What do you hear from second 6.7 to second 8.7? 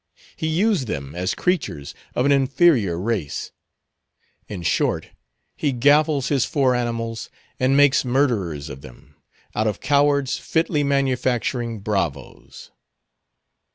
animals, and makes murderers